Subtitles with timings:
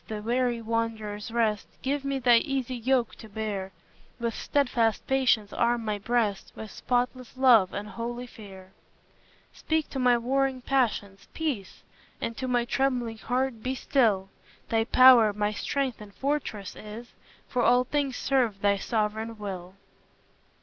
[0.07, 3.71] the weary wanderer's rest, Give me thy easy yoke to bear;
[4.19, 8.71] With steadfast patience arm my breast, With spotless love and holy fear.
[9.53, 11.83] Speak to my warring passions, "Peace!"
[12.19, 14.29] Say to my trembling heart, "Be still!"
[14.69, 17.13] Thy power my strength and fortress is,
[17.47, 19.75] For all things serve thy sovereign will.